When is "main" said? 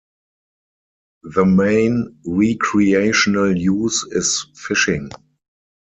1.45-2.17